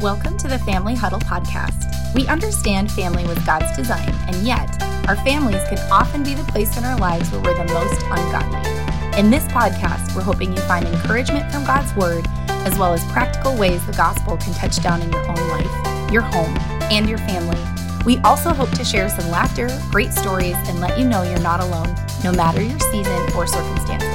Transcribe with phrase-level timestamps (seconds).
[0.00, 2.14] Welcome to the Family Huddle podcast.
[2.14, 6.76] We understand family was God's design, and yet our families can often be the place
[6.76, 9.18] in our lives where we're the most ungodly.
[9.18, 13.56] In this podcast, we're hoping you find encouragement from God's Word, as well as practical
[13.56, 16.54] ways the gospel can touch down in your own life, your home,
[16.90, 17.60] and your family.
[18.04, 21.60] We also hope to share some laughter, great stories, and let you know you're not
[21.60, 24.13] alone, no matter your season or circumstances.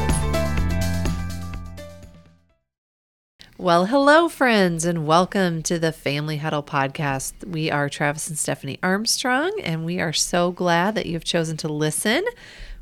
[3.60, 7.46] Well, hello, friends, and welcome to the Family Huddle podcast.
[7.46, 11.68] We are Travis and Stephanie Armstrong, and we are so glad that you've chosen to
[11.68, 12.24] listen.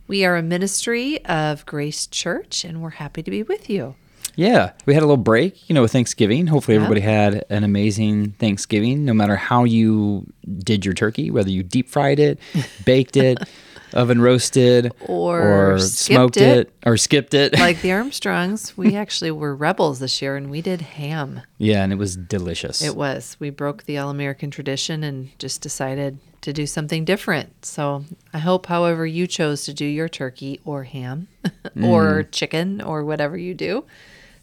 [0.06, 3.96] We are a ministry of Grace Church, and we're happy to be with you.
[4.36, 6.46] Yeah, we had a little break, you know, with Thanksgiving.
[6.46, 11.64] Hopefully, everybody had an amazing Thanksgiving, no matter how you did your turkey, whether you
[11.64, 12.38] deep fried it,
[12.86, 13.40] baked it,
[13.94, 16.58] oven roasted, Or smoked it.
[16.58, 17.58] it, or skipped it.
[17.68, 21.41] Like the Armstrongs, we actually were rebels this year, and we did ham.
[21.58, 22.81] yeah, and it was delicious.
[22.81, 23.36] It was.
[23.40, 27.66] We broke the all American tradition and just decided to do something different.
[27.66, 31.28] So I hope, however, you chose to do your turkey or ham
[31.84, 32.31] or mm.
[32.31, 33.86] chicken or whatever you do,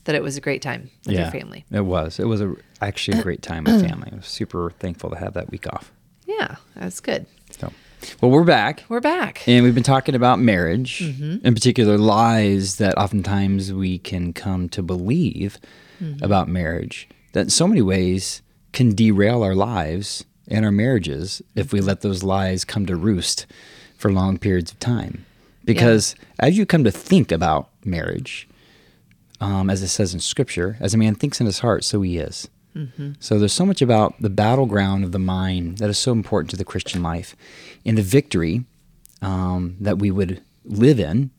[0.04, 1.64] that it was a great time with your family.
[1.70, 2.18] It was.
[2.18, 4.10] It was a, actually a great time with family.
[4.12, 5.92] I was super thankful to have that week off.
[6.26, 7.26] Yeah, that's good.
[7.50, 7.72] So,
[8.20, 8.84] well, we're back.
[8.88, 9.46] We're back.
[9.48, 11.46] And we've been talking about marriage, Mm-hmm.
[11.46, 15.58] in particular, lies that oftentimes we can come to believe
[16.02, 16.24] Mm-hmm.
[16.24, 21.72] about marriage that in so many ways can derail our lives and our marriages if
[21.72, 23.46] we let those lies come to roost
[23.96, 25.24] for long periods of time.
[25.64, 28.48] Because as you come to think about marriage,
[29.40, 32.18] um, as it says in Scripture, as a man thinks in his heart, so he
[32.18, 32.48] is.
[33.20, 36.56] So there's so much about the battleground of the mind that is so important to
[36.56, 37.36] the Christian life,
[37.84, 38.64] and the victory
[39.22, 41.30] um, that we would live in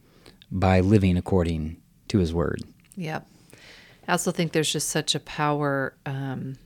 [0.52, 1.78] by living according
[2.08, 2.64] to His Word.
[2.96, 3.28] Yep.
[4.08, 6.58] I also think there's just such a power, um,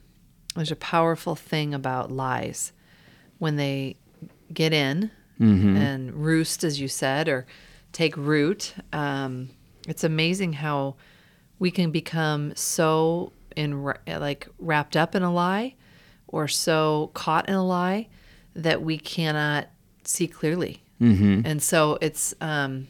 [0.55, 2.71] there's a powerful thing about lies
[3.37, 3.95] when they
[4.53, 5.11] get in
[5.77, 7.47] and roost, as you said, or
[7.93, 8.73] take root.
[8.91, 9.49] Um,
[9.87, 10.95] it's amazing how
[11.59, 15.75] we can become so in like wrapped up in a lie
[16.27, 18.07] or so caught in a lie
[18.55, 19.67] that we cannot
[20.03, 20.81] see clearly.
[21.01, 21.41] Mm-hmm.
[21.45, 22.87] And so it's um,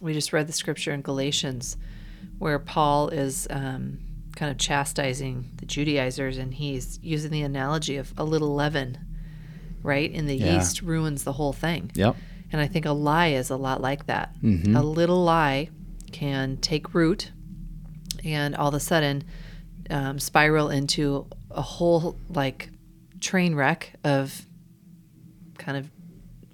[0.00, 1.76] we just read the scripture in Galatians
[2.38, 3.98] where Paul is um,
[4.36, 8.98] kind of chastising the Judaizers, and he's using the analogy of a little leaven,
[9.82, 10.10] right?
[10.12, 10.54] And the Yeah.
[10.54, 11.90] yeast ruins the whole thing.
[11.94, 12.16] Yep.
[12.52, 14.34] And I think a lie is a lot like that.
[14.42, 14.76] Mm-hmm.
[14.76, 15.70] A little lie
[16.12, 17.30] can take root
[18.24, 19.22] and all of a sudden
[19.90, 22.70] um, spiral into a whole like
[23.20, 24.46] train wreck of
[25.58, 25.90] kind of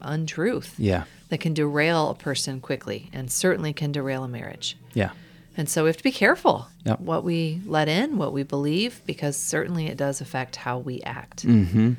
[0.00, 1.04] untruth Yeah.
[1.28, 4.76] that can derail a person quickly and certainly can derail a marriage.
[4.94, 5.10] Yeah.
[5.56, 7.00] And so we have to be careful Yep.
[7.00, 11.46] what we let in, what we believe, because certainly it does affect how we act.
[11.46, 11.92] Mm-hmm.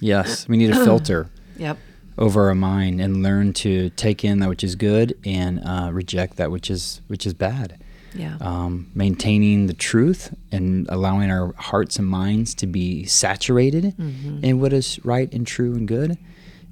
[0.00, 0.48] Yes.
[0.48, 1.78] We need a filter Yep.
[2.18, 6.36] over our mind and learn to take in that which is good and uh, reject
[6.36, 7.81] that which is which is bad.
[8.14, 8.36] Yeah.
[8.40, 13.94] um, maintaining the truth and allowing our hearts and minds to be saturated
[14.42, 16.18] in what is right and true and good,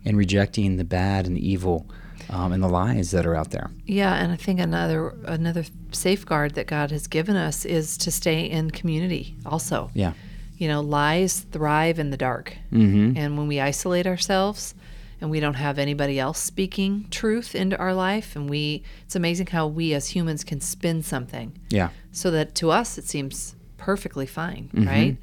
[0.04, 1.86] and rejecting the bad and the evil
[2.30, 3.70] um, and the lies that are out there.
[3.86, 8.44] Yeah, and I think another another safeguard that God has given us is to stay
[8.44, 9.90] in community also.
[9.94, 10.12] Yeah.
[10.56, 12.56] You know, lies thrive in the dark.
[12.72, 13.16] Mm-hmm.
[13.16, 14.74] And when we isolate ourselves
[15.20, 19.46] and we don't have anybody else speaking truth into our life and we it's amazing
[19.48, 21.90] how we as humans can spin something Yeah.
[22.12, 24.88] so that to us it seems perfectly fine, Mm-hmm.
[24.88, 25.16] right?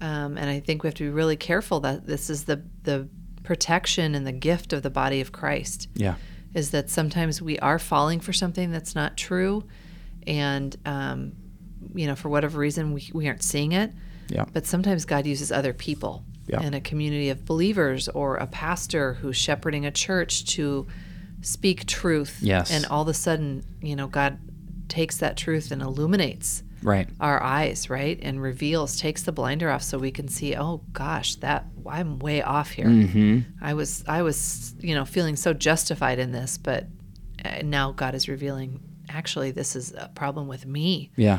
[0.00, 3.08] Um, and I think we have to be really careful that this is the the
[3.44, 6.14] protection and the gift of the body of Christ Yeah.
[6.54, 9.64] is that sometimes we are falling for something that's not true,
[10.26, 11.32] and um,
[11.94, 13.92] you know for whatever reason we, we aren't seeing it.
[14.28, 14.44] Yeah.
[14.52, 16.60] But sometimes God uses other people Yeah.
[16.62, 20.86] in a community of believers or a pastor who's shepherding a church to
[21.40, 22.38] speak truth.
[22.40, 22.70] Yes.
[22.70, 24.38] And all of a sudden, you know, God
[24.88, 27.08] takes that truth and illuminates Right.
[27.20, 28.18] our eyes, right?
[28.22, 32.42] And reveals, takes the blinder off so we can see, oh gosh, that I'm way
[32.42, 32.86] off here.
[32.86, 33.38] Mm-hmm.
[33.64, 36.86] I was I was, you know, feeling so justified in this, but
[37.44, 41.12] uh, now God is revealing actually this is a problem with me.
[41.16, 41.38] Yeah.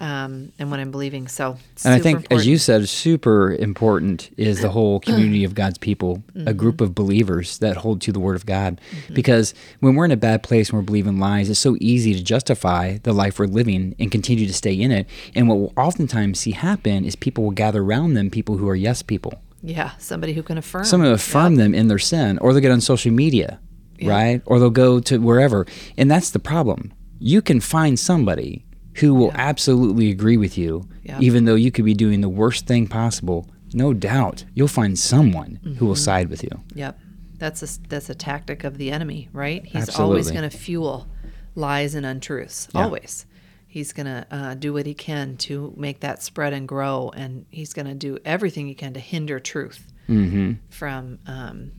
[0.00, 1.28] Um, and what I'm believing.
[1.28, 5.76] So And I think, as you said, super important is the whole community of God's
[5.78, 6.48] people, Mm-hmm.
[6.48, 8.80] a group of believers that hold to the Word of God.
[9.12, 12.22] Because when we're in a bad place and we're believing lies, it's so easy to
[12.24, 15.06] justify the life we're living and continue to stay in it.
[15.34, 18.76] And what we'll oftentimes see happen is people will gather around them people who are
[18.76, 19.34] yes people.
[19.62, 20.84] yeah, somebody who can affirm.
[20.84, 23.60] Some will affirm them in their sin, or they'll get on social media,
[23.98, 24.08] Yeah.
[24.10, 24.42] right?
[24.46, 25.66] Or they'll go to wherever.
[25.98, 26.94] And that's the problem.
[27.18, 28.64] You can find somebody
[29.00, 31.18] who will absolutely agree with you, Yeah.
[31.20, 33.46] even though you could be doing the worst thing possible.
[33.72, 35.86] No doubt, you'll find someone who Mm-hmm.
[35.86, 36.50] will side with you.
[36.74, 36.98] Yep.
[37.38, 39.64] That's a that's a tactic of the enemy, right?
[39.64, 41.06] He's always going to fuel
[41.54, 42.68] lies and untruths.
[42.74, 42.82] Yeah.
[42.84, 43.26] Always.
[43.66, 47.46] He's going to uh, do what he can to make that spread and grow, and
[47.50, 50.54] he's going to do everything he can to hinder truth Mm-hmm.
[50.70, 51.70] from um,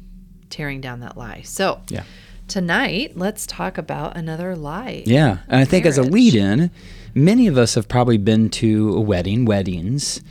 [0.49, 1.41] tearing down that lie.
[1.43, 2.03] So, Yeah.
[2.47, 5.03] tonight, let's talk about another lie.
[5.05, 6.71] Yeah, and I think as a lead-in,
[7.13, 10.21] many of us have probably been to a wedding, weddings,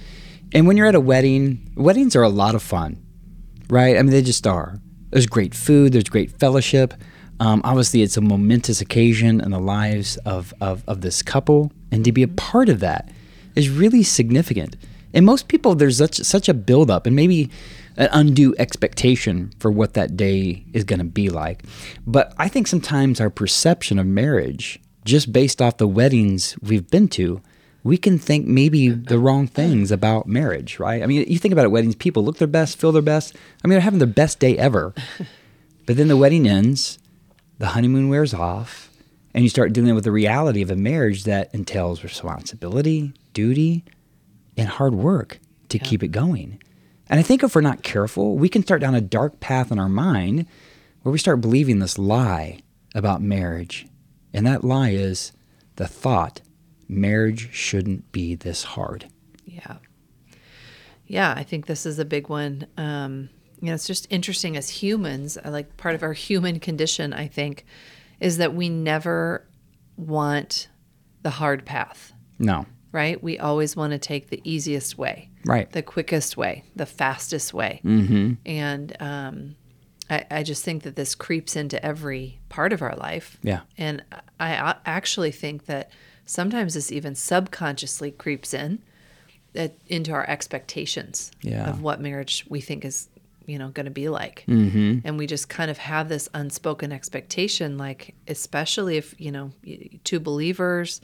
[0.52, 3.02] and when you're at a wedding, weddings are a lot of fun,
[3.68, 3.96] right?
[3.96, 4.78] I mean, they just are.
[5.10, 6.94] There's great food, there's great fellowship.
[7.38, 12.04] Um, obviously, it's a momentous occasion in the lives of, of, of this couple, and
[12.04, 13.10] to be a part of that
[13.54, 14.76] is really significant.
[15.12, 17.50] And most people, there's such such a buildup, and maybe
[17.96, 21.64] an undue expectation for what that day is going to be like.
[22.06, 27.08] But I think sometimes our perception of marriage, just based off the weddings we've been
[27.08, 27.40] to,
[27.82, 31.02] we can think maybe the wrong things about marriage, right?
[31.02, 33.34] I mean, you think about it, weddings, people look their best, feel their best.
[33.64, 34.94] I mean, they're having their best day ever.
[35.86, 37.00] But then the wedding ends,
[37.58, 38.90] the honeymoon wears off,
[39.34, 43.84] and you start dealing with the reality of a marriage that entails responsibility, duty,
[44.56, 45.84] and hard work to Yeah.
[45.84, 46.60] keep it going.
[47.08, 49.80] And I think if we're not careful, we can start down a dark path in
[49.80, 50.46] our mind
[51.02, 52.60] where we start believing this lie
[52.94, 53.86] about marriage.
[54.32, 55.32] And that lie is
[55.76, 56.40] the thought
[56.88, 59.06] marriage shouldn't be this hard.
[59.44, 59.76] Yeah.
[61.06, 62.66] Yeah, I think this is a big one.
[62.76, 63.30] Um,
[63.60, 67.26] you know, it's just interesting as humans, I like part of our human condition, I
[67.26, 67.64] think,
[68.20, 69.46] is that we never
[69.96, 70.68] want
[71.22, 72.64] the hard path, No.
[72.92, 73.22] right?
[73.22, 75.70] We always want to take the easiest way, Right.
[75.72, 77.80] the quickest way, the fastest way.
[77.84, 78.34] Mm-hmm.
[78.46, 79.56] And um,
[80.10, 83.38] I, I just think that this creeps into every part of our life.
[83.42, 83.60] Yeah.
[83.78, 84.02] And
[84.38, 85.90] I I actually think that
[86.26, 88.82] sometimes this even subconsciously creeps in
[89.52, 91.68] that into our expectations Yeah.
[91.68, 93.08] of what marriage we think is,
[93.46, 94.44] you know, going to be like.
[94.46, 95.00] Mm-hmm.
[95.04, 99.52] And we just kind of have this unspoken expectation, like, especially if, you know,
[100.04, 101.00] two believers,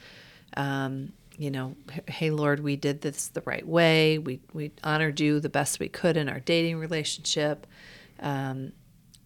[0.56, 1.76] um, you know,
[2.09, 4.19] hey, Lord, we did this the right way.
[4.19, 7.67] We, we honored you the best we could in our dating relationship.
[8.20, 8.73] Um,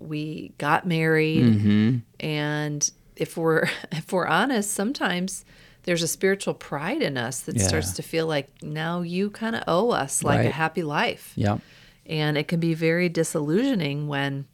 [0.01, 1.45] we got married.
[1.45, 1.97] Mm-hmm.
[2.21, 5.45] And if we're, if we're honest, sometimes
[5.85, 7.67] there's a spiritual pride in us that Yeah.
[7.69, 11.33] starts to feel like now you kind of owe us like a happy life.
[11.37, 11.59] Yeah.
[12.07, 14.47] And it can be very disillusioning when,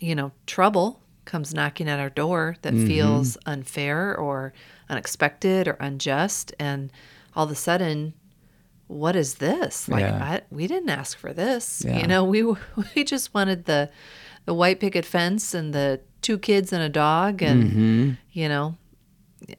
[0.00, 2.86] you know, trouble comes knocking at our door that Mm-hmm.
[2.86, 4.52] feels unfair or
[4.90, 6.52] unexpected or unjust.
[6.58, 6.90] And
[7.36, 8.12] all of a sudden,
[8.88, 9.88] what is this?
[9.88, 10.16] Like, Yeah.
[10.22, 11.82] I, we didn't ask for this.
[11.86, 11.98] Yeah.
[12.00, 12.42] You know, we,
[12.94, 13.88] we just wanted the,
[14.44, 18.10] the white picket fence and the two kids and a dog and, Mm-hmm.
[18.32, 18.76] you know,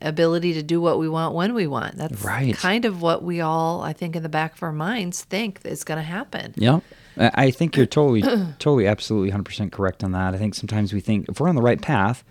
[0.02, 1.98] ability to do what we want when we want.
[1.98, 2.56] That's Right.
[2.56, 5.84] kind of what we all, I think, in the back of our minds think is
[5.84, 6.54] going to happen.
[6.56, 6.80] Yeah.
[7.18, 8.22] I think you're totally,
[8.60, 10.34] totally, absolutely 100% correct on that.
[10.34, 12.24] I think sometimes we think if we're on the right path,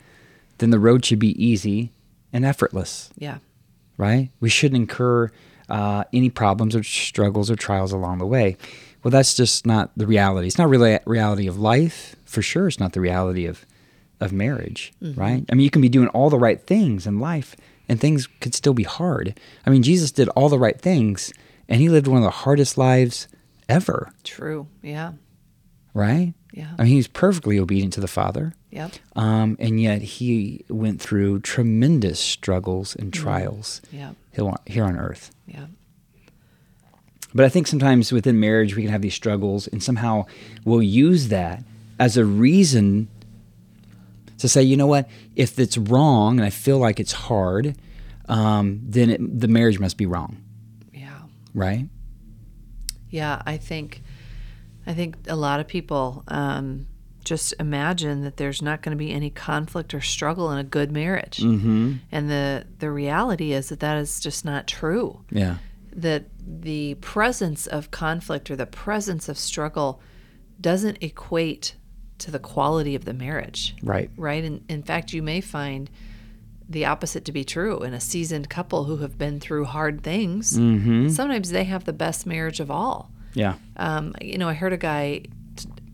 [0.58, 1.92] then the road should be easy
[2.32, 3.38] and effortless, Yeah.
[3.98, 4.30] right?
[4.40, 5.30] We shouldn't incur
[5.68, 8.56] uh, any problems or struggles or trials along the way.
[9.02, 10.46] Well, that's just not the reality.
[10.46, 12.14] It's not really reality of life.
[12.24, 13.66] For sure, it's not the reality of,
[14.20, 15.44] of marriage, right?
[15.50, 17.56] I mean, you can be doing all the right things in life
[17.88, 19.38] and things could still be hard.
[19.66, 21.32] I mean, Jesus did all the right things
[21.68, 23.28] and he lived one of the hardest lives
[23.68, 24.12] ever.
[24.24, 24.66] True.
[24.82, 25.12] Yeah.
[25.94, 26.32] right?
[26.54, 26.70] Yeah.
[26.78, 28.92] I mean, he was perfectly obedient to the Father, Yep.
[29.16, 34.16] um, and yet he went through tremendous struggles and trials Yep.
[34.32, 35.30] here on- here on earth.
[35.46, 35.68] Yep.
[37.34, 40.26] But I think sometimes within marriage, we can have these struggles, and somehow
[40.64, 41.64] we'll use that
[41.98, 43.08] as a reason
[44.38, 47.76] to say, you know what, if it's wrong and I feel like it's hard,
[48.28, 50.42] um, then it, the marriage must be wrong,
[50.92, 51.20] Yeah.
[51.54, 51.86] right?
[53.10, 53.40] Yeah.
[53.46, 54.02] I think,
[54.86, 56.86] I think a lot of people um,
[57.24, 60.90] just imagine that there's not going to be any conflict or struggle in a good
[60.90, 61.94] marriage, Mm-hmm.
[62.10, 65.20] and the the reality is that that is just not true.
[65.30, 65.58] Yeah.
[65.94, 70.00] That the presence of conflict or the presence of struggle
[70.60, 71.74] doesn't equate
[72.18, 74.10] to the quality of the marriage, Right.
[74.16, 74.44] right?
[74.44, 75.90] And in fact, you may find
[76.68, 80.56] the opposite to be true in a seasoned couple who have been through hard things.
[80.58, 81.08] Mm-hmm.
[81.08, 83.10] Sometimes they have the best marriage of all.
[83.34, 83.54] Yeah.
[83.76, 85.22] Um, you know, I heard a guy.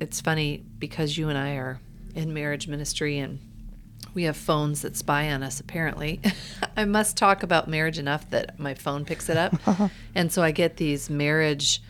[0.00, 1.80] It's funny because you and I are
[2.14, 3.40] in marriage ministry and
[4.14, 5.60] we have phones that spy on us.
[5.60, 6.20] Apparently,
[6.76, 9.54] I must talk about marriage enough that my phone picks it up,
[10.14, 11.82] and so I get these marriage.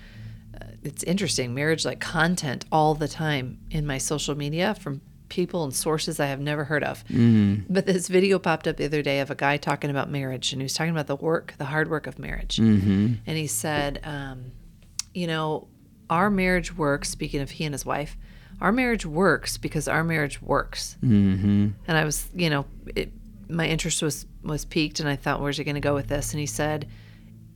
[0.55, 5.65] Uh, it's interesting marriage like content all the time in my social media from people
[5.65, 7.05] and sources I have never heard of.
[7.07, 7.73] Mm-hmm.
[7.73, 10.61] But this video popped up the other day of a guy talking about marriage, and
[10.61, 12.57] he was talking about the work, the hard work of marriage.
[12.57, 13.15] Mm-hmm.
[13.27, 14.53] And he said, um,
[15.15, 15.69] you know,
[16.11, 17.11] our marriage works.
[17.11, 18.17] Speaking of he and his wife,
[18.61, 20.97] our marriage works because our marriage works.
[21.03, 21.69] Mm-hmm.
[21.87, 23.12] And I was, you know, it,
[23.49, 26.33] my interest was was piqued, and I thought, where's he going to go with this?
[26.33, 26.88] And he said,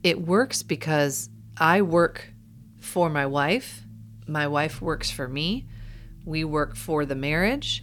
[0.03, 2.33] it works because I work
[2.79, 3.83] for my wife.
[4.27, 5.65] My wife works for me.
[6.25, 7.81] We work for the marriage.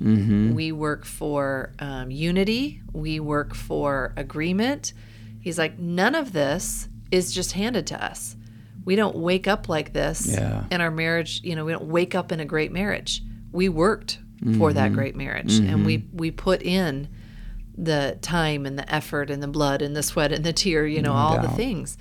[0.54, 2.80] We work for um, unity.
[2.92, 4.92] We work for agreement.
[5.40, 8.36] He's like, none of this is just handed to us.
[8.84, 10.64] We don't wake up like this Yeah.
[10.70, 11.40] in our marriage.
[11.42, 13.22] You know, we don't wake up in a great marriage.
[13.52, 14.18] We worked
[14.56, 14.94] for that mm-hmm.
[14.94, 16.16] great marriage, and we mm-hmm.
[16.16, 17.08] we put in
[17.76, 20.86] the time and the effort and the blood and the sweat and the tear.
[20.86, 21.98] You know, all the things.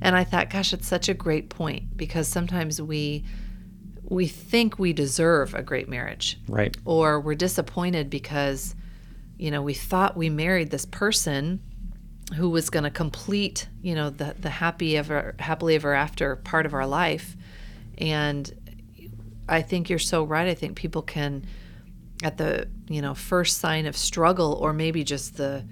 [0.00, 3.24] And I thought, gosh, it's such a great point because sometimes we
[4.08, 6.76] we think we deserve a great marriage Right.
[6.84, 8.74] or we're disappointed because
[9.36, 11.60] you know we thought we married this person
[12.34, 16.66] who was going to complete you know the the happy ever happily ever after part
[16.66, 17.36] of our life
[17.98, 18.52] and
[19.48, 21.46] i think you're so right i think people can
[22.24, 25.64] at the you know first sign of struggle or maybe just the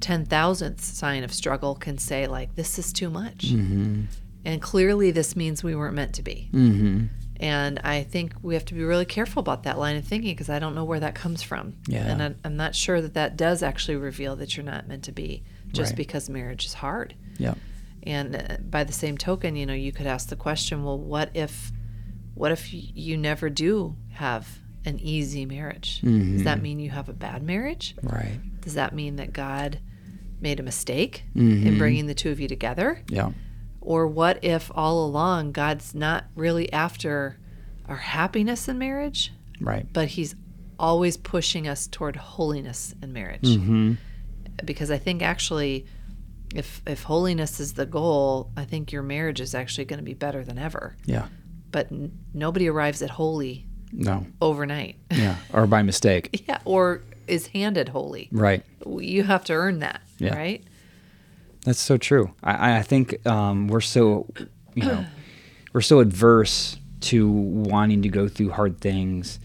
[0.00, 3.44] 10,000th sign of struggle can say like this is too much
[4.44, 7.04] and clearly this means we weren't meant to be Mm-hmm.
[7.38, 10.48] and I think we have to be really careful about that line of thinking because
[10.48, 11.74] I don't know where that comes from.
[11.86, 12.06] Yeah.
[12.06, 15.12] And I, I'm not sure that that does actually reveal that you're not meant to
[15.12, 15.96] be just Right.
[15.96, 17.14] because marriage is hard.
[17.38, 17.54] Yeah.
[18.02, 21.30] And uh, by the same token, you know, you could ask the question, well, what
[21.34, 21.70] if,
[22.34, 24.46] what if you never do have
[24.84, 26.00] an easy marriage?
[26.00, 27.94] Does that mean you have a bad marriage?
[28.02, 28.40] Right.
[28.62, 29.78] Does that mean that God
[30.40, 31.66] made a mistake Mm-hmm.
[31.66, 33.02] in bringing the two of you together?
[33.08, 33.32] Yeah.
[33.82, 37.38] Or what if all along God's not really after
[37.88, 39.86] our happiness in marriage, Right.
[39.92, 40.34] but He's
[40.78, 43.42] always pushing us toward holiness in marriage?
[43.42, 43.94] Mm-hmm.
[44.64, 45.86] Because I think actually,
[46.54, 50.14] if if holiness is the goal, I think your marriage is actually going to be
[50.14, 50.96] better than ever.
[51.04, 51.28] Yeah.
[51.70, 54.26] But n- nobody arrives at holy No.
[54.40, 54.96] overnight.
[55.10, 55.36] Yeah.
[55.52, 56.44] Or by mistake.
[56.48, 58.28] yeah, or is handed holy.
[58.32, 58.64] Right.
[58.86, 60.34] You have to earn that, Yeah.
[60.36, 60.64] right?
[61.64, 62.32] That's so true.
[62.42, 64.26] I, I think um, we're so,
[64.74, 65.04] you know,
[65.72, 69.38] we're so adverse to wanting to go through hard things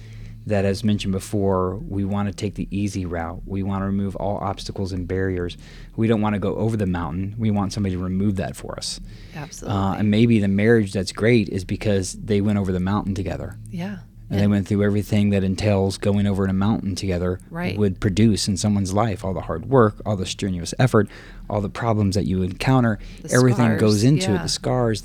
[0.47, 3.41] that, as mentioned before, we want to take the easy route.
[3.45, 5.57] We want to remove all obstacles and barriers.
[5.95, 7.35] We don't want to go over the mountain.
[7.37, 8.99] We want somebody to remove that for us.
[9.35, 9.77] Absolutely.
[9.79, 13.57] Uh, and maybe the marriage that's great is because they went over the mountain together.
[13.71, 13.97] yeah.
[14.29, 17.77] and they went through everything that entails going over a mountain together Right.
[17.77, 21.07] would produce in someone's life all the hard work all the strenuous effort
[21.47, 25.03] all the problems that you encounter The everything scars, goes into it the scars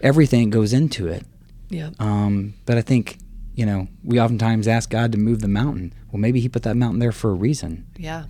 [0.00, 1.24] everything goes into it
[1.70, 1.90] Yeah.
[2.00, 3.18] um, but i think
[3.56, 6.76] you know we oftentimes ask god to move the mountain well maybe he put that
[6.76, 8.26] mountain there for a reason Yeah.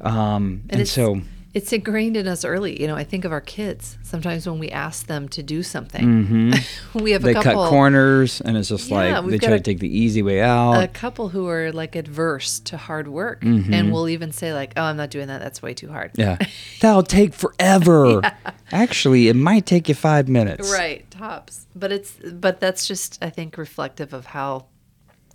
[0.00, 1.20] um, and, it's, so
[1.56, 2.72] it's ingrained in us early.
[2.80, 3.96] You know, I think of our kids.
[4.02, 6.48] Sometimes when we ask them to do something, mhm,
[7.02, 9.58] we have a they couple cut corners and it's just Yeah, like they try a-
[9.58, 13.40] to take the easy way out a couple who are like adverse to hard work,
[13.42, 13.72] Mm-hmm.
[13.74, 15.40] and will even say like, "Oh, I'm not doing that.
[15.40, 16.36] That's way too hard." yeah
[16.80, 18.20] that'll take forever
[18.72, 21.66] actually it might take you five minutes Right, tops.
[21.74, 22.12] But it's
[22.46, 24.66] but that's just I think reflective of how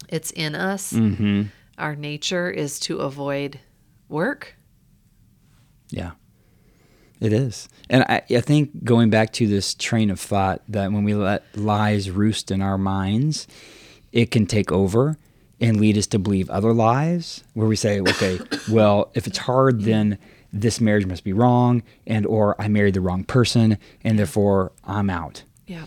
[0.10, 0.94] it's in us.
[0.94, 1.44] mm-hmm
[1.78, 3.60] Our nature is to avoid
[4.10, 4.56] work.
[5.92, 6.12] Yeah,
[7.20, 7.70] it is.
[7.90, 11.44] And I, I think going back to this train of thought that when we let
[11.56, 13.48] lies roost in our minds,
[14.12, 15.18] it can take over
[15.60, 18.40] and lead us to believe other lies where we say, okay,
[18.72, 20.18] well, if it's hard, then
[20.52, 25.10] this marriage must be wrong and or I married the wrong person and therefore I'm
[25.10, 25.44] out.
[25.68, 25.86] Yeah.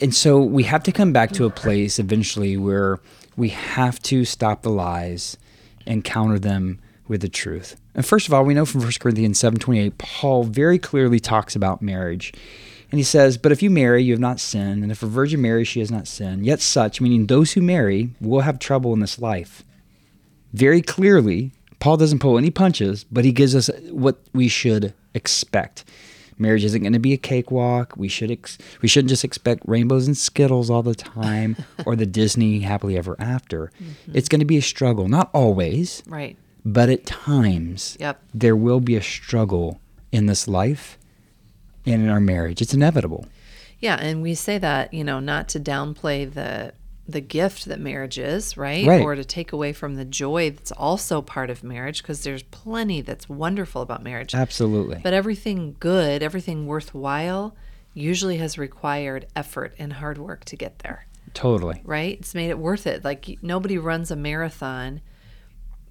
[0.00, 3.00] And so we have to come back to a place eventually where
[3.36, 5.36] we have to stop the lies
[5.86, 7.79] and counter them with the truth.
[7.94, 11.82] And first of all, we know from 1 Corinthians 7:28, Paul very clearly talks about
[11.82, 12.32] marriage.
[12.90, 15.40] And he says, "But if you marry, you have not sinned, and if a virgin
[15.40, 16.44] marries, she has not sinned.
[16.44, 19.64] Yet such, meaning those who marry, will have trouble in this life."
[20.52, 25.84] Very clearly, Paul doesn't pull any punches, but he gives us what we should expect.
[26.36, 27.94] Marriage isn't going to be a cakewalk.
[27.96, 31.56] We should ex- we shouldn't just expect rainbows and skittles all the time
[31.86, 33.70] or the Disney happily ever after.
[33.80, 34.16] Mm-hmm.
[34.16, 36.36] It's going to be a struggle, not always, Right.
[36.64, 38.22] But at times Yep.
[38.34, 39.80] there will be a struggle
[40.12, 40.98] in this life
[41.86, 42.60] and in our marriage.
[42.60, 43.26] It's inevitable.
[43.78, 46.72] Yeah, and we say that, you know, not to downplay the
[47.08, 48.86] the gift that marriage is, right?
[48.86, 49.02] Right.
[49.02, 53.00] Or to take away from the joy that's also part of marriage because there's plenty
[53.00, 54.32] that's wonderful about marriage.
[54.32, 55.00] Absolutely.
[55.02, 57.56] But everything good, everything worthwhile
[57.94, 61.06] usually has required effort and hard work to get there.
[61.34, 61.80] Totally.
[61.84, 62.16] right?
[62.20, 63.04] It's made it worth it.
[63.04, 65.00] Like nobody runs a marathon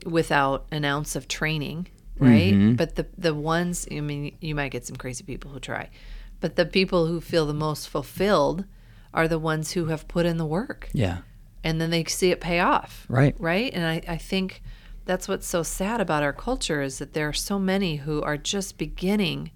[0.05, 1.87] without an ounce of training,
[2.17, 2.53] right?
[2.53, 2.75] Mm-hmm.
[2.75, 5.89] But the the ones, I mean, you might get some crazy people who try,
[6.39, 8.65] but the people who feel the most fulfilled
[9.13, 11.19] are the ones who have put in the work, Yeah.
[11.63, 13.35] and then they see it pay off, Right.
[13.39, 13.73] right?
[13.73, 14.61] And I, I think
[15.05, 18.37] that's what's so sad about our culture is that there are so many who are
[18.37, 19.49] just beginning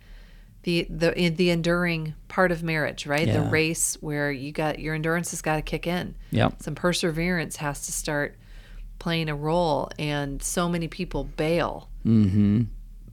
[0.63, 3.27] the the the enduring part of marriage, right?
[3.31, 6.15] The race where you got your endurance has got to kick in.
[6.31, 6.49] Yeah.
[6.59, 8.37] Some perseverance has to start
[8.99, 11.89] playing a role, and so many people bail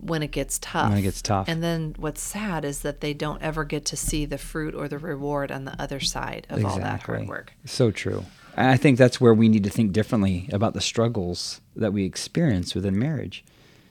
[0.01, 0.87] when it gets tough.
[0.87, 0.91] Mm-hmm.
[0.91, 1.49] When it gets tough.
[1.49, 4.89] And then what's sad is that they don't ever get to see the fruit or
[4.89, 7.53] the reward on the other side of all that hard work.
[7.65, 8.25] So true.
[8.57, 12.05] And I think that's where we need to think differently about the struggles that we
[12.05, 13.45] experience within marriage.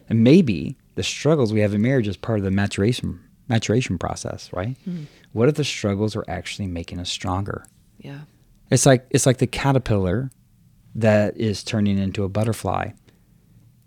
[0.10, 4.52] And maybe the struggles we have in marriage is part of the maturation maturation process,
[4.54, 4.78] right?
[4.86, 5.04] Hmm.
[5.34, 7.66] What if the struggles are actually making us stronger?
[7.98, 8.20] Yeah.
[8.70, 10.30] It's like it's like the caterpillar
[10.96, 12.92] that is turning into a butterfly.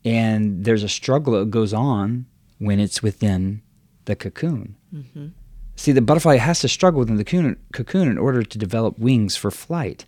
[0.05, 2.27] And there's a struggle that goes on
[2.59, 3.63] when it's within
[4.05, 4.77] the cocoon.
[4.95, 5.29] Mm-hmm.
[5.77, 9.37] See, the butterfly has to struggle within the cocoon, cocoon in order to develop wings
[9.37, 10.05] for flight.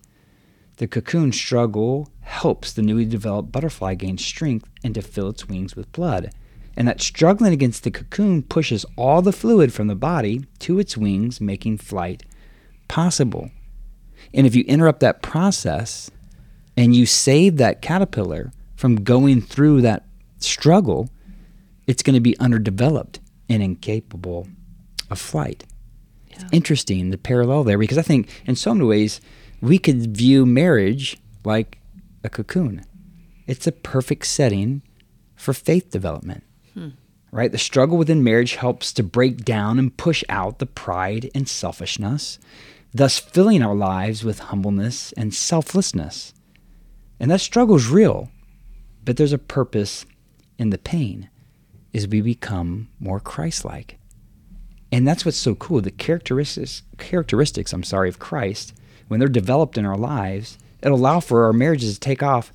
[0.77, 5.77] The cocoon struggle helps the newly developed butterfly gain strength and to fill its wings
[5.77, 6.33] with blood.
[6.77, 10.97] And that struggling against the cocoon pushes all the fluid from the body to its
[10.97, 12.25] wings, making flight
[12.89, 13.51] possible.
[14.33, 16.11] And if you interrupt that process
[16.77, 20.05] and you save that caterpillar from going through that
[20.39, 21.09] struggle,
[21.87, 24.49] it's going to be underdeveloped and incapable
[25.11, 25.65] of flight.
[26.31, 29.21] It's interesting the parallel there because I think in so many ways
[29.61, 31.79] we could view marriage like
[32.25, 32.85] a cocoon.
[33.47, 34.83] It's a perfect setting
[35.37, 36.43] for faith development.
[36.75, 36.89] Hmm.
[37.31, 37.53] Right?
[37.53, 42.39] The struggle within marriage helps to break down and push out the pride and selfishness,
[42.93, 46.33] thus filling our lives with humbleness and selflessness.
[47.25, 48.29] And that struggle is real,
[49.03, 50.05] but there's a purpose
[50.59, 51.31] in the pain
[51.95, 53.99] as we become more Christ-like.
[54.93, 55.81] And that's what's so cool.
[55.81, 58.75] The characteristics characteristics, I'm sorry, of Christ,
[59.09, 62.53] when they're developed in our lives, it'll allow for our marriages to take off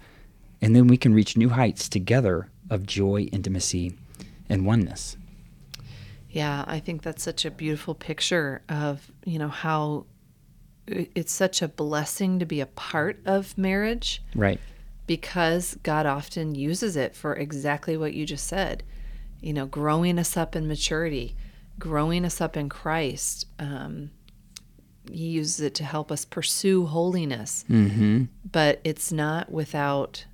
[0.62, 3.98] and then we can reach new heights together of joy, intimacy,
[4.50, 5.18] and oneness.
[6.30, 10.06] Yeah, I think that's such a beautiful picture of, you know, how
[11.16, 14.60] it's such a blessing to be a part of marriage Right.
[15.08, 18.84] because God often uses it for exactly what you just said.
[19.42, 21.36] You know, growing us up in maturity,
[21.78, 23.46] growing us up in Christ.
[23.58, 24.12] Um,
[25.12, 28.26] he uses it to help us pursue holiness, Mm-hmm.
[28.52, 30.26] but it's not without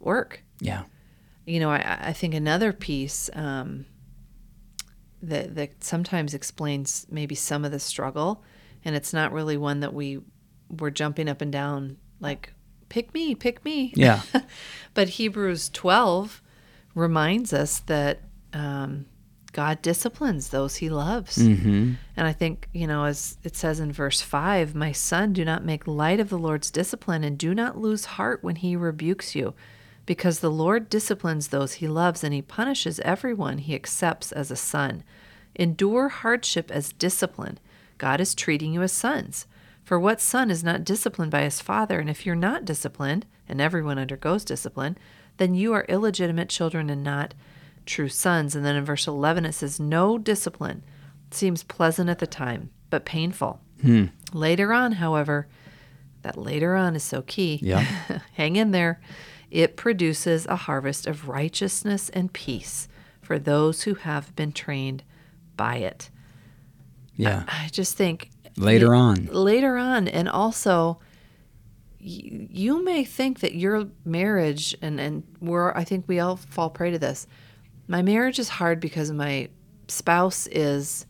[0.00, 0.42] work.
[0.60, 0.84] Yeah.
[1.44, 3.84] you know, I, I think another piece um,
[5.22, 8.42] that that sometimes explains maybe some of the struggle,
[8.86, 10.20] and it's not really one that we
[10.80, 12.54] were jumping up and down like
[12.88, 13.92] pick me, pick me.
[13.94, 14.22] Yeah.
[14.94, 16.40] but Hebrews twelve
[16.94, 18.20] reminds us that
[18.54, 19.04] um,
[19.52, 21.92] God disciplines those He loves, Mm-hmm.
[22.16, 25.64] and I think you know, as it says in verse five, "My son, do not
[25.64, 29.52] make light of the Lord's discipline, and do not lose heart when He rebukes you."
[30.06, 34.56] Because the Lord disciplines those he loves and he punishes everyone he accepts as a
[34.56, 35.02] son.
[35.56, 37.58] Endure hardship as discipline.
[37.98, 39.46] God is treating you as sons.
[39.84, 42.00] For what son is not disciplined by his father?
[42.00, 44.98] And if you're not disciplined, and everyone undergoes discipline,
[45.36, 47.34] then you are illegitimate children and not
[47.84, 48.56] true sons.
[48.56, 50.82] And then in verse 11 it says, No discipline
[51.30, 53.60] seems pleasant at the time, but painful.
[53.80, 54.06] Hmm.
[54.32, 55.46] Later on, however,
[56.22, 57.60] that later on is so key.
[57.62, 57.80] Yeah.
[58.34, 59.00] Hang in there.
[59.50, 62.88] It produces a harvest of righteousness and peace
[63.22, 65.04] for those who have been trained
[65.56, 66.10] by it.
[67.16, 67.44] Yeah.
[67.48, 69.26] I just think Later on.
[69.26, 70.98] later on, and also
[71.98, 76.70] you, you may think that your marriage and and we're I think we all fall
[76.70, 77.26] prey to this.
[77.88, 79.48] My marriage is hard because my
[79.88, 81.06] spouse is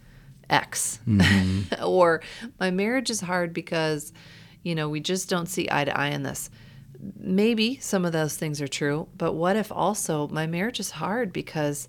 [0.51, 1.85] X, mm-hmm.
[1.85, 2.23] or
[2.59, 4.13] my marriage is hard because
[4.63, 6.51] you know we just don't see eye to eye on this.
[7.19, 11.33] Maybe some of those things are true, but what if also my marriage is hard
[11.33, 11.89] because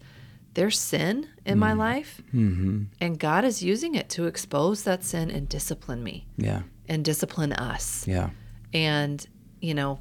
[0.58, 1.78] there's sin in my mm.
[1.78, 2.86] life mm-hmm.
[3.00, 6.64] and God is using it to expose that sin and discipline me Yeah.
[6.90, 8.08] and discipline us.
[8.08, 8.32] Yeah.
[8.74, 9.24] And,
[9.62, 10.00] you know,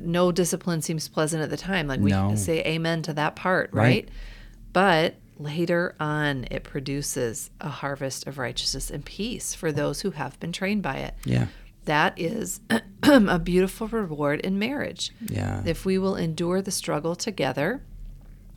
[0.00, 1.88] no discipline seems pleasant at the time.
[1.88, 2.36] Like we No.
[2.36, 3.82] say amen to that part, right?
[3.82, 4.08] Right.
[4.72, 10.38] But later on, it produces a harvest of righteousness and peace for those who have
[10.38, 11.14] been trained by it.
[11.24, 11.48] Yeah.
[11.86, 12.60] That is
[13.02, 15.10] a beautiful reward in marriage.
[15.20, 15.64] Yeah.
[15.66, 17.82] If we will endure the struggle together,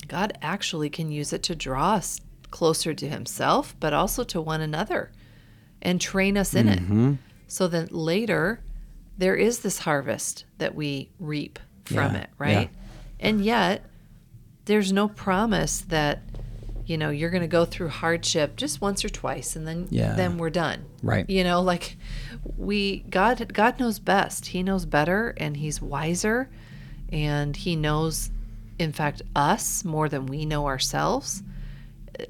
[0.08, 2.20] God actually can use it to draw us
[2.52, 5.12] closer to Himself, but also to one another
[5.82, 7.12] and train us in Mm-hmm.
[7.14, 7.18] it.
[7.48, 8.62] So that later,
[9.18, 12.70] there is this harvest that we reap from Yeah, it, right?
[13.20, 13.86] And yet,
[14.66, 16.22] there's no promise that
[16.86, 20.14] you know you're going to go through hardship just once or twice and then Yeah.
[20.14, 20.86] then we're done.
[21.04, 21.28] Right.
[21.30, 21.98] You know, like
[22.58, 24.48] we God God knows best.
[24.48, 26.50] He knows better and he's wiser
[27.12, 28.30] and he knows
[28.80, 31.44] in fact us more than we know ourselves.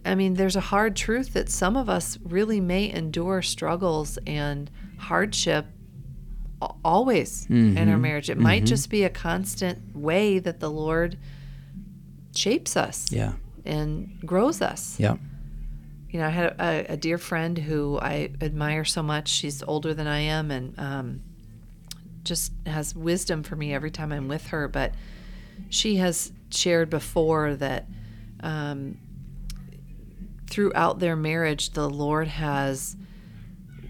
[0.05, 4.69] I mean, there's a hard truth that some of us really may endure struggles and
[4.97, 5.65] hardship
[6.83, 8.29] always in our marriage.
[8.29, 11.17] It might just be a constant way that the Lord
[12.35, 13.33] shapes us Yeah.
[13.65, 14.99] and grows us.
[14.99, 15.15] Yeah.
[16.09, 19.27] You know, I had a, a dear friend who I admire so much.
[19.29, 21.21] She's older than I am and um,
[22.23, 24.67] just has wisdom for me every time I'm with her.
[24.67, 24.93] But
[25.69, 27.87] she has shared before that
[28.41, 28.97] um,
[30.49, 32.95] throughout their marriage, the Lord has,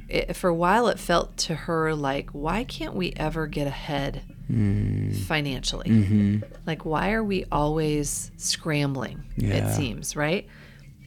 [0.08, 4.24] it, for a while, it felt to her like, why can't we ever get ahead
[5.28, 5.90] financially?
[6.66, 9.24] Like, why are we always scrambling?
[9.38, 9.70] Yeah.
[9.70, 10.48] It seems, right?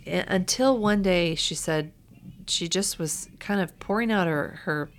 [0.06, 1.92] Until one day she said
[2.46, 4.90] she just was kind of pouring out her, her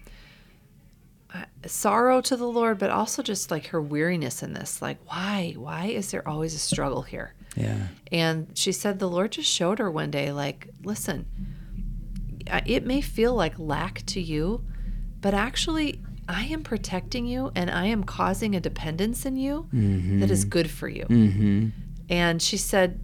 [1.65, 4.82] sorrow to the Lord, but also just like her weariness in this.
[4.82, 5.54] Like, why?
[5.58, 7.34] Why is there always a struggle here?
[7.56, 7.88] Yeah.
[8.12, 11.26] And she said the Lord just showed her one day, like, listen,
[12.65, 14.63] it may feel like lack to you,
[15.22, 19.67] but actually, I am protecting you and I am causing a dependence in you
[20.19, 21.06] that is good for you.
[21.06, 21.69] Mm-hmm.
[22.10, 23.00] And she said,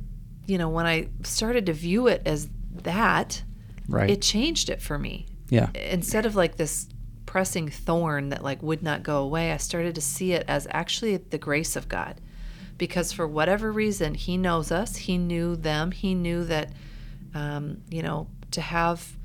[0.46, 2.50] you know, when I started to view it as
[2.84, 3.44] that,
[3.90, 4.10] Right.
[4.10, 5.26] it changed it for me.
[5.50, 5.70] yeah.
[5.74, 6.88] Instead of like this
[7.30, 11.16] pressing thorn that like would not go away, I started to see it as actually
[11.18, 12.20] the grace of God.
[12.80, 14.96] Because for whatever reason, He knows us.
[14.96, 15.92] He knew them.
[15.92, 16.74] He knew that,
[17.36, 19.16] um, you know, to have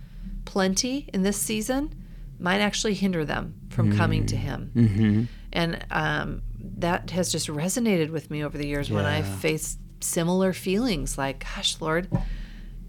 [0.45, 1.95] plenty in this season
[2.39, 4.71] might actually hinder them from coming to Him.
[4.77, 5.25] Mm-hmm.
[5.55, 6.43] And um,
[6.77, 11.43] that has just resonated with me over the years when I've faced similar feelings like,
[11.57, 12.11] gosh, Lord,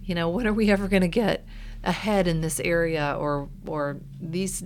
[0.03, 1.45] you know, when are we ever going to get
[1.85, 4.61] ahead in this area or, or these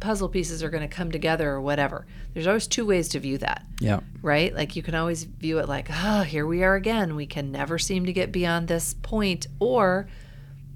[0.00, 2.06] puzzle pieces are going to come together or whatever?
[2.34, 4.00] There's always two ways to view that, Yeah.
[4.22, 4.54] right?
[4.54, 7.16] Like you can always view it like, ah, here we are again.
[7.16, 9.46] We can never seem to get beyond this point.
[9.60, 10.08] Or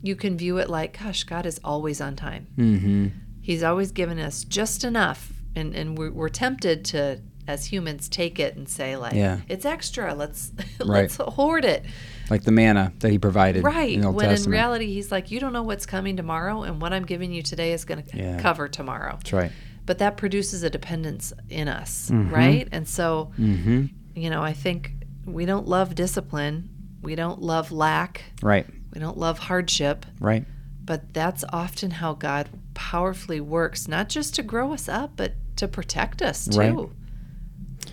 [0.02, 2.46] you can view it like, gosh, God is always on time.
[2.56, 3.08] Mm-hmm.
[3.42, 8.38] He's always given us just enough, and and we're, we're tempted to, as humans, take
[8.38, 9.40] it and say like, Yeah.
[9.48, 10.14] it's extra.
[10.14, 10.88] Let's Right.
[11.02, 11.84] let's hoard it.
[12.30, 13.64] Like the manna that he provided.
[13.64, 13.92] Right.
[13.92, 14.46] In when Testament.
[14.46, 17.42] in reality, he's like, you don't know what's coming tomorrow, and what I'm giving you
[17.42, 18.38] today is going to Yeah.
[18.40, 19.12] cover tomorrow.
[19.16, 19.52] That's right.
[19.86, 22.68] But that produces a dependence in us, right?
[22.70, 23.86] And so, Mm-hmm.
[24.14, 24.92] you know, I think
[25.26, 26.68] we don't love discipline.
[27.02, 28.22] We don't love lack.
[28.42, 28.66] Right.
[28.94, 30.06] We don't love hardship.
[30.20, 30.44] Right.
[30.84, 35.66] But that's often how God powerfully works, not just to grow us up, but to
[35.68, 36.58] protect us too.
[36.58, 36.88] Right.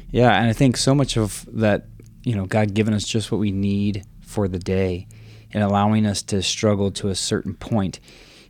[0.10, 1.86] Yeah, and I think so much of that,
[2.24, 4.04] you know, God giving us just what we need
[4.38, 5.08] for the day
[5.52, 8.00] and allowing us to struggle to a certain point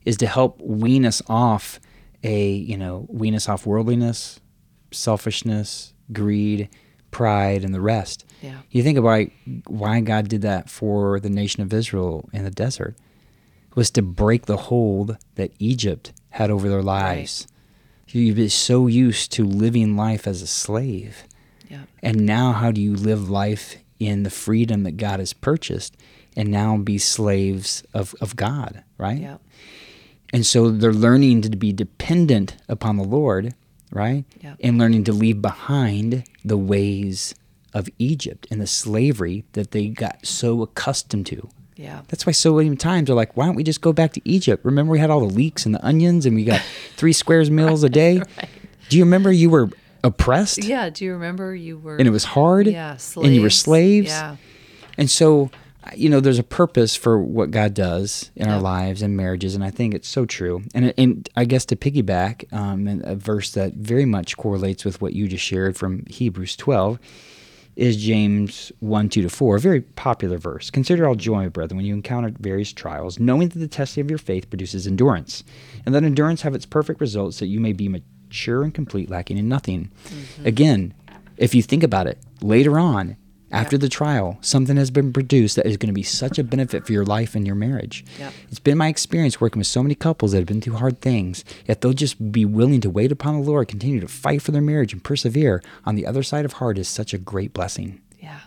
[0.04, 1.80] is to help wean us off
[2.24, 4.42] a, you know, wean us off worldliness,
[4.92, 6.68] selfishness, greed,
[7.10, 8.26] pride, and the rest.
[8.42, 8.58] Yeah.
[8.70, 9.28] You think about
[9.68, 12.98] why God did that for the nation of Israel in the desert
[13.74, 17.48] was to break the hold that Egypt had over their lives.
[18.10, 21.24] You've been so used to living life as a slave.
[21.70, 21.84] Yeah.
[22.04, 25.96] And now, how do you live life in the freedom that God has purchased
[26.36, 29.20] and now be slaves of, of God, right?
[29.20, 29.38] Yeah.
[30.34, 33.54] And so they're learning to be dependent upon the Lord,
[33.92, 34.26] right?
[34.42, 34.56] Yeah.
[34.60, 37.34] And learning to leave behind the ways
[37.74, 41.50] of Egypt and the slavery that they got so accustomed to.
[41.76, 42.02] Yeah.
[42.08, 44.66] That's why so many times they're like, why don't we just go back to Egypt?
[44.66, 46.62] Remember we had all the leeks and the onions and we got
[46.96, 48.22] three squares meals a day?
[48.90, 49.70] Do you remember you were
[50.04, 50.90] oppressed Yeah.
[50.90, 51.98] Do you remember you were?
[51.98, 54.10] and it was hard yeah, and you were slaves.
[54.10, 54.10] slaves?
[54.10, 54.36] Yeah.
[54.98, 55.52] And so,
[55.96, 58.56] you know, there's a purpose for what God does in Yeah.
[58.56, 60.64] our lives and marriages, and I think it's so true.
[60.74, 65.14] And, and I guess to piggyback, um, a verse that very much correlates with what
[65.14, 67.00] you just shared from Hebrews 12
[67.76, 70.72] is James 1 2 to 4, a very popular verse.
[70.72, 74.10] Consider all joy, my brethren, when you encounter various trials, knowing that the testing of
[74.10, 75.44] your faith produces endurance,
[75.86, 77.88] and that endurance have its perfect results, that you may be
[78.28, 79.90] mature and complete, lacking in nothing.
[80.08, 80.46] Mm-hmm.
[80.46, 80.94] Again,
[81.38, 83.16] if you think about it, later on,
[83.50, 83.82] after Yeah.
[83.82, 86.92] the trial, something has been produced that is going to be such a benefit for
[86.92, 88.04] your life and your marriage.
[88.20, 88.34] Yep.
[88.50, 91.46] It's been my experience working with so many couples that have been through hard things.
[91.66, 94.62] yet they'll just be willing to wait upon the Lord, continue to fight for their
[94.62, 98.02] marriage and persevere, on the other side of hard is such a great blessing.
[98.20, 98.40] Yeah.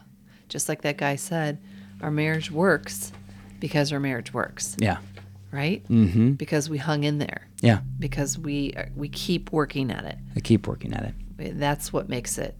[0.50, 1.58] Just like that guy said,
[2.02, 3.12] our marriage works
[3.58, 4.76] because our marriage works.
[4.78, 4.98] Yeah.
[5.52, 5.84] Right?
[5.88, 6.32] Mm-hmm.
[6.32, 7.48] Because we hung in there.
[7.60, 7.80] Yeah.
[7.98, 10.16] Because we we keep working at it.
[10.36, 11.04] I keep working at
[11.38, 11.58] it.
[11.58, 12.56] That's what makes it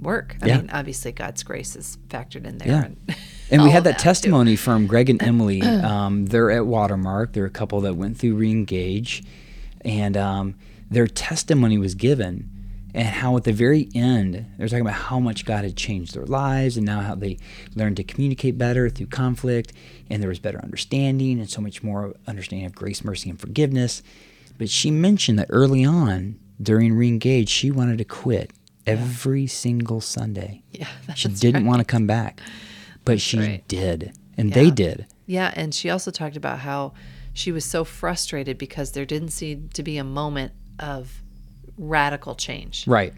[0.00, 0.36] work.
[0.42, 0.56] I Yeah.
[0.58, 2.68] mean, obviously God's grace is factored in there.
[2.68, 2.84] Yeah.
[2.86, 2.96] And,
[3.50, 4.04] And we had that too.
[4.04, 5.60] testimony from Greg and Emily.
[5.92, 7.34] Um, they're at Watermark.
[7.34, 9.24] They're a couple that went through Reengage,
[9.82, 10.54] and um,
[10.90, 12.48] their testimony was given,
[12.94, 16.26] and how at the very end they're talking about how much God had changed their
[16.26, 17.38] lives, and now how they
[17.74, 19.72] learned to communicate better through conflict,
[20.10, 24.02] and there was better understanding, and so much more understanding of grace, mercy, and forgiveness.
[24.58, 28.52] But she mentioned that early on during Reengage, she wanted to quit
[28.86, 30.62] every single Sunday.
[30.72, 31.68] Yeah, She didn't right.
[31.68, 32.40] want to come back,
[33.04, 33.68] but she right.
[33.68, 35.06] did, and they did.
[35.26, 36.92] Yeah, and she also talked about how
[37.32, 41.21] she was so frustrated because there didn't seem to be a moment of
[41.78, 42.86] radical change.
[42.86, 43.12] Right.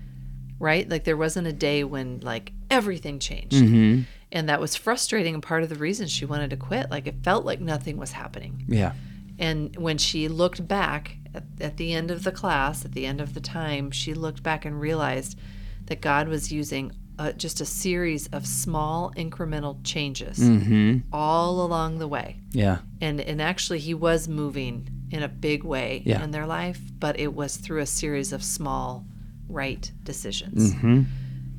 [0.59, 0.89] right?
[0.89, 3.57] Like there wasn't a day when like everything changed.
[3.57, 4.03] Mm-hmm.
[4.33, 6.91] And that was frustrating and part of the reason she wanted to quit.
[6.91, 8.65] Like it felt like nothing was happening.
[8.69, 8.93] Yeah.
[9.39, 13.21] And when she looked back at, at the end of the class, at the end
[13.21, 15.39] of the time, she looked back and realized
[15.87, 20.99] that God was using uh, just a series of small incremental changes Mm-hmm.
[21.13, 22.39] all along the way.
[22.51, 22.79] Yeah.
[23.01, 26.23] And and actually he was moving in a big way Yeah.
[26.25, 29.07] in their life, but it was through a series of small
[29.49, 30.75] right decisions.
[30.75, 31.03] Mm-hmm.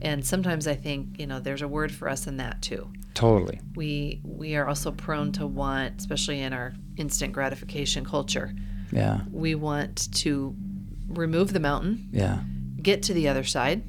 [0.01, 2.91] And sometimes I think, you know, there's a word for us in that too.
[3.13, 3.61] Totally.
[3.75, 8.53] We we are also prone to want, especially in our instant gratification culture,
[8.91, 9.21] Yeah.
[9.31, 10.53] we want to
[11.07, 12.41] remove the mountain, Yeah.
[12.81, 13.83] get to the other side,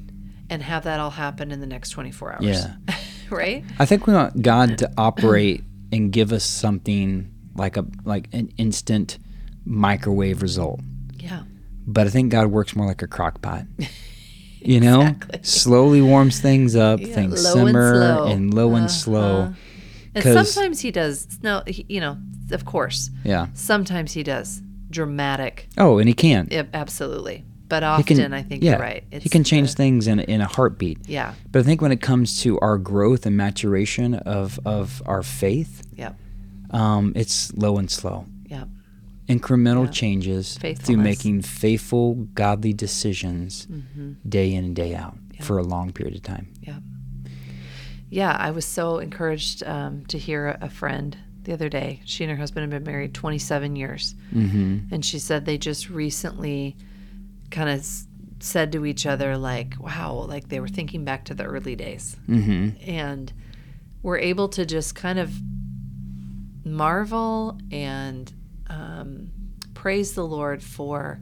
[0.49, 2.45] and have that all happen in the next 24 hours.
[2.45, 2.75] Yeah.
[3.29, 3.65] right?
[3.79, 8.47] I think we want God to operate and give us something like a like an
[8.57, 9.19] instant
[9.67, 10.79] microwave result.
[11.19, 11.43] Yeah.
[11.85, 13.65] But I think God works more like a crock pot.
[14.59, 15.39] You know, Exactly.
[15.43, 18.25] slowly warms things up, Yeah, things and simmer slow.
[18.25, 19.41] and low and slow.
[19.43, 19.53] Uh-huh.
[20.15, 21.39] And sometimes he does.
[21.43, 22.17] No, he, you know,
[22.51, 23.09] of course.
[23.23, 23.47] Yeah.
[23.53, 25.69] Sometimes he does dramatic.
[25.77, 26.47] Oh, and He can.
[26.51, 27.45] Yeah, absolutely.
[27.69, 28.33] But often, can.
[28.33, 29.03] I think yeah, you're right.
[29.11, 31.07] he can change the- things in in a heartbeat.
[31.07, 31.33] Yeah.
[31.51, 35.83] But I think when it comes to our growth and maturation of of our faith,
[35.95, 36.15] Yep.
[36.71, 38.25] um, it's low and slow.
[39.27, 39.91] Incremental Yeah.
[39.91, 44.13] changes through making faithful, godly decisions Mm-hmm.
[44.29, 46.47] day in and day out for a long period of time.
[46.61, 46.81] Yep.
[48.09, 52.01] Yeah, I was so encouraged um, to hear a, a friend the other day.
[52.05, 54.15] She and her husband have been married 27 years.
[54.33, 54.93] Mm-hmm.
[54.93, 56.77] And she said they just recently
[57.51, 58.07] kind of s-
[58.39, 62.15] said to each other, like, wow, like they were thinking back to the early days.
[62.29, 62.89] Mm-hmm.
[62.89, 63.33] and
[64.03, 65.33] we're able to just kind of
[66.63, 68.31] marvel and
[68.69, 69.29] um,
[69.73, 71.19] praise the Lord for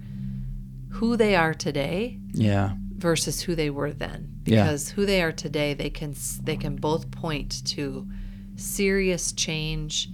[0.89, 2.73] who they are today Yeah.
[2.95, 4.39] versus who they were then.
[4.45, 4.63] Yeah.
[4.63, 8.07] Because who they are today, they can they can both point to
[8.55, 10.09] serious change,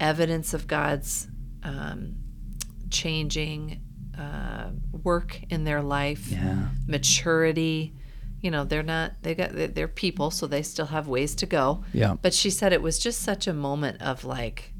[0.00, 1.28] evidence of God's
[1.62, 2.16] um,
[2.90, 3.80] changing
[4.18, 4.70] uh,
[5.04, 6.68] work in their life Yeah.
[6.86, 7.94] maturity.
[8.40, 11.84] You know, they're not they got they're people, so they still have ways to go.
[11.92, 12.14] Yeah.
[12.20, 14.72] But she said it was just such a moment of like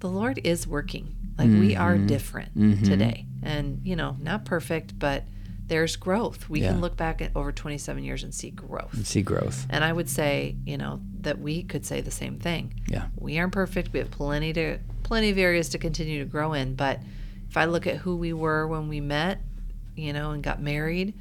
[0.00, 1.14] the Lord is working.
[1.40, 2.06] Like we are Mm-hmm.
[2.06, 3.26] different today.
[3.42, 5.24] And, you know, not perfect, but
[5.66, 6.48] there's growth.
[6.50, 6.72] We Yeah.
[6.72, 8.92] can look back at over 27 years and see growth.
[8.92, 9.66] And See growth.
[9.70, 12.74] And I would say, you know, that we could say the same thing.
[12.88, 13.06] Yeah.
[13.16, 13.92] We aren't perfect.
[13.92, 16.74] We have plenty to plenty of areas to continue to grow in.
[16.74, 17.00] But
[17.48, 19.40] if I look at who we were when we met,
[19.96, 21.14] you know, and got married,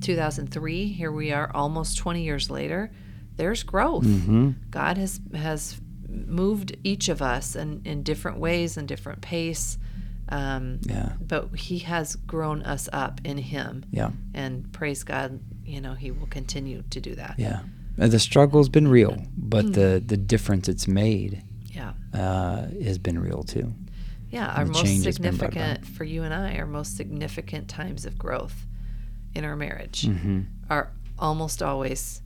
[0.00, 2.90] 2003, here we are almost 20 years later.
[3.36, 4.04] There's growth.
[4.04, 4.50] Mm-hmm.
[4.70, 5.80] God has has
[6.14, 9.78] moved each of us in, in different ways and different pace.
[10.30, 11.12] Um, Yeah.
[11.20, 14.10] but he has grown us up in him Yeah.
[14.32, 17.34] and praise God, you know, he will continue to do that.
[17.38, 17.60] Yeah.
[18.00, 21.92] Uh, The struggle's been real, but the the difference it's made Yeah.
[22.14, 23.74] uh, has been real too.
[24.30, 25.62] Yeah, our most change has been brought about.
[25.62, 28.66] significant for you and I, our most significant times of growth
[29.34, 30.40] in our marriage Mm-hmm.
[30.70, 32.22] are almost always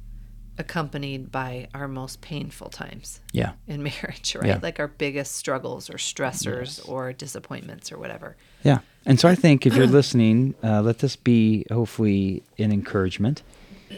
[0.58, 3.52] accompanied by our most painful times Yeah.
[3.66, 4.46] in marriage, right?
[4.46, 4.58] Yeah.
[4.62, 8.36] Like our biggest struggles or stressors or disappointments or whatever.
[8.64, 8.78] Yeah.
[9.06, 13.42] And so I think if you're listening, uh, let this be hopefully an encouragement.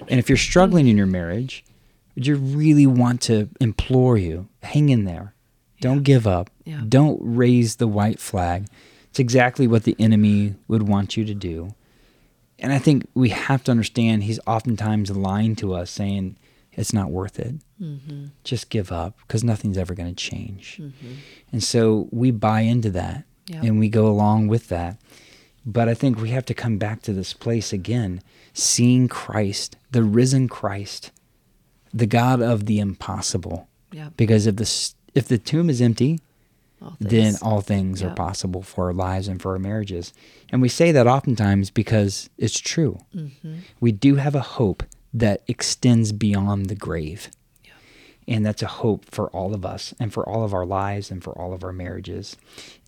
[0.08, 1.64] And if you're struggling in your marriage,
[2.14, 5.34] would you really want to implore you, hang in there.
[5.80, 6.50] Don't give up.
[6.64, 6.82] Yeah.
[6.86, 8.66] Don't raise the white flag.
[9.08, 11.74] It's exactly what the enemy would want you to do.
[12.58, 16.36] And I think we have to understand he's oftentimes lying to us, saying
[16.80, 17.54] it's not worth it.
[17.80, 18.26] Mm-hmm.
[18.44, 20.80] Just give up because nothing's ever going to change.
[21.52, 23.62] And so we buy into that Yeah.
[23.62, 24.96] and we go along with that.
[25.66, 28.22] But I think we have to come back to this place again,
[28.54, 31.10] seeing Christ, the risen Christ,
[31.92, 33.68] the God of the impossible.
[33.92, 34.08] Yeah.
[34.16, 36.20] Because if the if the tomb is empty,
[36.80, 40.14] All then all things are possible for our lives and for our marriages.
[40.50, 42.98] And we say that oftentimes because it's true.
[43.14, 43.54] Mm-hmm.
[43.80, 47.30] We do have a hope that extends beyond the grave.
[48.28, 51.24] And that's a hope for all of us and for all of our lives and
[51.24, 52.36] for all of our marriages.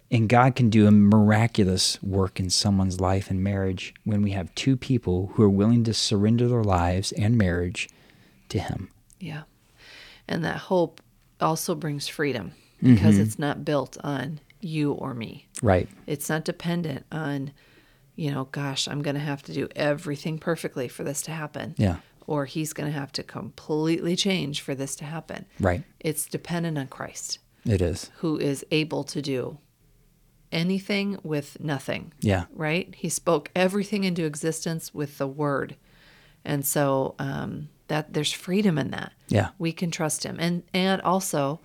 [0.09, 4.55] And God can do a miraculous work in someone's life and marriage when we have
[4.55, 7.89] two people who are willing to surrender their lives and marriage
[8.51, 8.91] to Him.
[9.19, 9.43] Yeah.
[10.29, 11.01] And that hope
[11.41, 13.23] also brings freedom because Mm-hmm.
[13.23, 15.47] it's not built on you or me.
[15.63, 15.89] Right.
[16.07, 17.53] It's not dependent on,
[18.15, 21.75] you know, gosh, I'm going to have to do everything perfectly for this to happen.
[21.79, 21.97] Yeah.
[22.33, 25.45] Or he's going to have to completely change for this to happen.
[25.61, 25.83] Right.
[26.01, 28.11] It's dependent on Christ, It is.
[28.21, 29.59] who is able to do
[30.51, 32.13] anything with nothing.
[32.21, 32.45] Yeah.
[32.55, 32.95] Right?
[32.97, 35.77] He spoke everything into existence with the word.
[36.45, 39.13] And so um, that there's freedom in that.
[39.29, 39.51] Yeah.
[39.59, 40.37] We can trust him.
[40.41, 41.61] And and also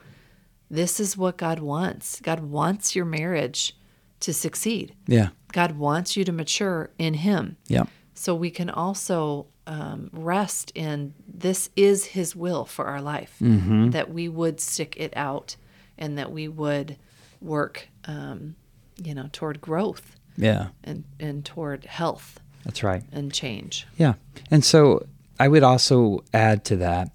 [0.70, 2.20] this is what God wants.
[2.22, 3.74] God wants your marriage
[4.20, 4.96] to succeed.
[5.08, 5.30] Yeah.
[5.54, 7.56] God wants you to mature in him.
[7.68, 7.86] Yeah.
[8.14, 14.12] So we can also um, rest in this is his will for our life, that
[14.12, 15.56] we would stick it out
[15.98, 16.98] and that we would
[17.42, 18.56] work, um,
[19.04, 20.70] you know, toward growth Yeah.
[20.84, 23.04] and, and toward health That's right.
[23.12, 23.86] and change.
[23.98, 24.14] Yeah.
[24.50, 25.06] And so
[25.40, 27.12] I would also add to that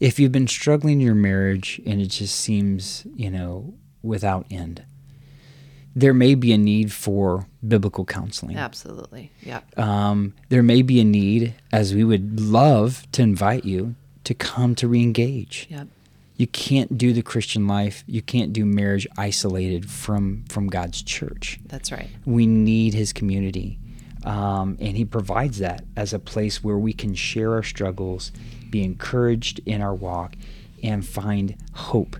[0.00, 4.84] if you've been struggling in your marriage and it just seems, you know, without end,
[5.96, 8.56] there may be a need for biblical counseling.
[8.56, 9.32] Absolutely.
[9.42, 9.60] Yeah.
[9.76, 13.94] Um, there may be a need, as we would love to invite you
[14.24, 15.66] to come to reengage.
[15.68, 15.84] Yeah.
[16.36, 21.58] You can't do the Christian life, you can't do marriage isolated from, from God's church
[21.66, 22.08] That's right.
[22.24, 23.78] we need his community.
[24.24, 28.30] Um, and he provides that as a place where we can share our struggles,
[28.70, 30.36] be encouraged in our walk,
[30.82, 32.16] and find hope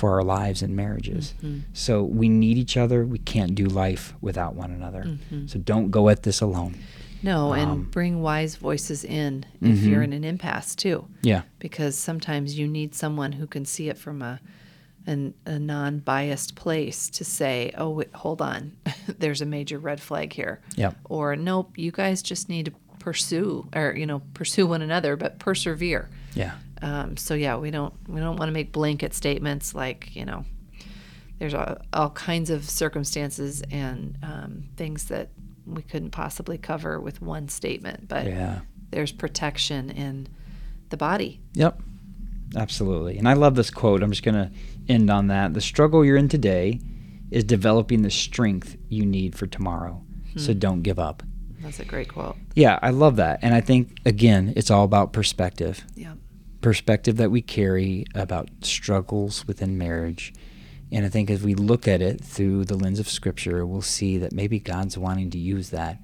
[0.00, 1.34] for our lives and marriages.
[1.74, 3.04] So we need each other.
[3.04, 5.02] We can't do life without one another.
[5.46, 6.74] So don't go at this alone.
[7.22, 9.88] No, and Um, bring wise voices in if mm-hmm.
[9.90, 11.06] you're in an impasse too.
[11.22, 11.42] Yeah.
[11.58, 14.40] because sometimes you need someone who can see it from a
[15.06, 18.72] an, a non-biased place to say, "Oh, wait, hold on,
[19.18, 20.94] there's a major red flag here," Yep.
[21.08, 25.38] or "Nope, you guys just need to pursue, or you know, pursue one another, but
[25.38, 26.52] persevere." Yeah.
[26.82, 30.44] Um, so yeah, we don't we don't want to make blanket statements like you know,
[31.38, 35.28] there's all, all kinds of circumstances and um, things that
[35.66, 38.60] we couldn't possibly cover with one statement, but Yeah.
[38.90, 40.26] there's protection in
[40.88, 41.40] the body.
[41.54, 41.80] Yep.
[42.56, 43.16] Absolutely.
[43.18, 44.02] And I love this quote.
[44.02, 44.50] I'm just going to
[44.88, 45.54] end on that.
[45.54, 46.80] The struggle you're in today
[47.30, 50.02] is developing the strength you need for tomorrow.
[50.36, 51.22] So don't give up.
[51.60, 52.36] That's a great quote.
[52.56, 53.40] Yeah, I love that.
[53.42, 55.84] And I think, again, it's all about perspective.
[55.94, 56.14] Yeah.
[56.60, 60.34] Perspective that we carry about struggles within marriage.
[60.92, 64.18] And I think as we look at it through the lens of Scripture, we'll see
[64.18, 65.98] that maybe God's wanting to use that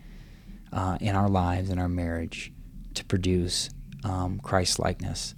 [0.73, 2.53] uh, in our lives, in our marriage,
[2.95, 3.69] to produce
[4.05, 5.35] um, Christ likeness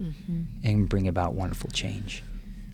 [0.63, 2.23] and bring about wonderful change.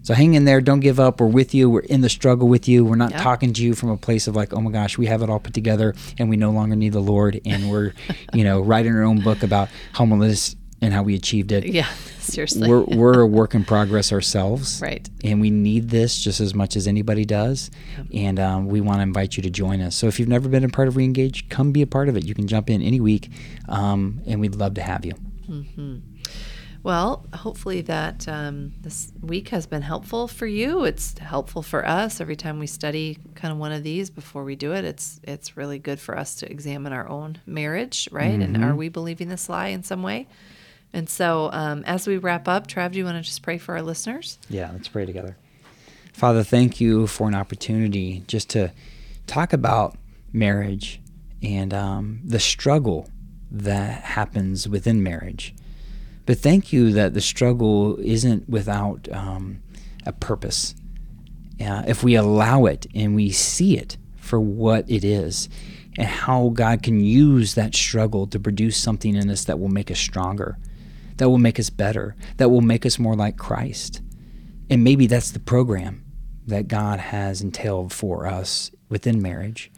[0.02, 0.61] So hang in there.
[0.61, 1.20] Don't give up.
[1.20, 1.70] We're with you.
[1.70, 2.85] We're in the struggle with you.
[2.85, 3.22] We're not Yeah.
[3.22, 5.40] talking to you from a place of like, oh my gosh, we have it all
[5.40, 7.40] put together and we no longer need the Lord.
[7.46, 7.92] And we're,
[8.35, 11.66] you know, writing our own book about homelessness and how we achieved it.
[11.66, 11.88] Yeah.
[12.20, 12.68] Seriously.
[12.68, 14.81] We're, we're a work in progress ourselves.
[14.81, 15.09] Right.
[15.25, 17.70] And we need this just as much as anybody does.
[18.12, 19.97] And um, we want to invite you to join us.
[19.97, 22.27] So if you've never been a part of Reengage, come be a part of it.
[22.27, 23.31] You can jump in any week,
[23.68, 25.12] um, and we'd love to have you.
[26.83, 30.85] Well, hopefully that um, this week has been helpful for you.
[30.85, 34.55] It's helpful for us every time we study kind of one of these before we
[34.55, 34.85] do it.
[34.85, 38.38] It's it's really good for us to examine our own marriage, right?
[38.38, 40.29] And are we believing this lie in some way?
[40.94, 43.74] And so, um, as we wrap up, Trav, do you want to just pray for
[43.74, 44.38] our listeners?
[44.48, 45.37] Yeah, let's pray together.
[46.12, 48.70] Father, thank you for an opportunity just to
[49.26, 49.96] talk about
[50.33, 51.00] marriage
[51.42, 53.11] and um, the struggle
[53.50, 55.52] that happens within marriage.
[56.26, 59.61] But thank you that the struggle isn't without um,
[60.07, 60.76] a purpose.
[61.61, 65.48] Uh, if we allow it and we see it for what it is,
[65.98, 69.90] and how God can use that struggle to produce something in us that will make
[69.90, 70.57] us stronger,
[71.16, 74.01] that will make us better, that will make us more like Christ.
[74.70, 76.05] And maybe that's the program
[76.47, 79.70] that God has entailed for us within marriage.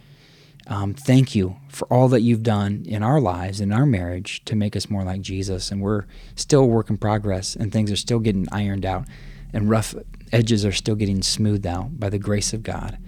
[0.69, 4.57] Um, thank you for all that you've done in our lives, in our marriage, to
[4.57, 5.71] make us more like Jesus.
[5.71, 9.07] And we're still a work in progress, and things are still getting ironed out,
[9.53, 9.95] and rough
[10.33, 12.99] edges are still getting smoothed out by the grace of God.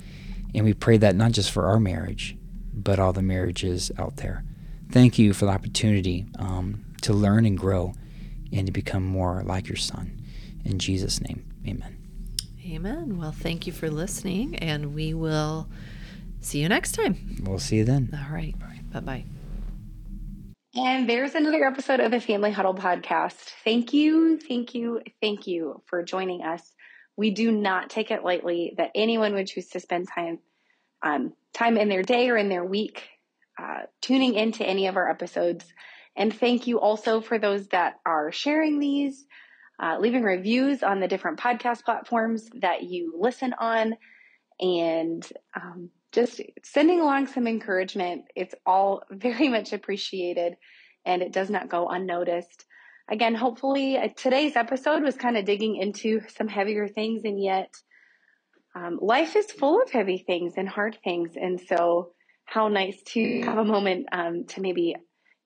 [0.55, 2.37] And we pray that not just for our marriage,
[2.73, 4.45] but all the marriages out there.
[4.91, 7.93] Thank you for the opportunity um, to learn and grow
[8.53, 10.21] and to become more like your son.
[10.65, 11.97] In Jesus' name, amen.
[12.65, 13.19] Amen.
[13.19, 15.69] Well, thank you for listening, and we will
[16.41, 17.39] see you next time.
[17.43, 18.11] We'll see you then.
[18.13, 18.55] All right.
[18.93, 19.25] Bye bye.
[20.75, 23.53] And there's another episode of the Family Huddle podcast.
[23.65, 26.63] Thank you, thank you, thank you for joining us.
[27.17, 30.39] We do not take it lightly that anyone would choose to spend time
[31.03, 33.09] um, time in their day or in their week
[33.61, 35.65] uh, tuning into any of our episodes.
[36.19, 39.25] And thank you also for those that are sharing these,
[39.81, 43.97] uh, leaving reviews on the different podcast platforms that you listen on,
[44.61, 48.25] and um, just sending along some encouragement.
[48.35, 50.57] It's all very much appreciated
[51.05, 52.67] and it does not go unnoticed.
[53.11, 57.73] Again, hopefully uh, today's episode was kind of digging into some heavier things and yet
[58.75, 61.31] um, life is full of heavy things and hard things.
[61.37, 62.11] And so
[62.45, 64.97] how nice to have a moment um, to maybe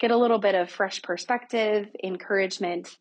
[0.02, 2.98] get a little bit of fresh perspective, encouragement,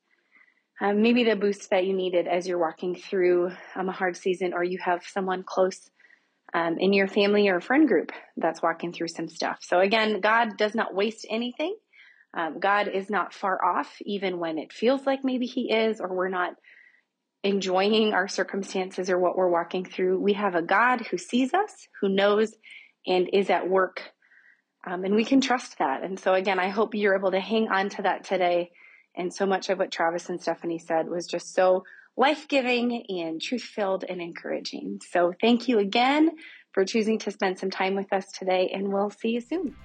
[0.80, 4.54] um, maybe the boost that you needed as you're walking through um, a hard season
[4.54, 5.90] or you have someone close
[6.54, 9.58] um, in your family or friend group that's walking through some stuff.
[9.62, 11.76] So again, God does not waste anything.
[12.38, 16.14] Um, God is not far off, even when it feels like maybe He is, or
[16.14, 16.54] we're not
[17.44, 20.20] enjoying our circumstances or what we're walking through.
[20.20, 22.54] We have a God who sees us, who knows,
[23.08, 24.04] and is at work.
[24.84, 26.04] Um, and we can trust that.
[26.04, 28.72] And so, again, I hope you're able to hang on to that today.
[29.16, 31.84] And so much of what Travis and Stephanie said was just so
[32.18, 35.00] life giving and truth filled and encouraging.
[35.12, 36.32] So, thank you again
[36.74, 39.76] for choosing to spend some time with us today, and we'll see you soon.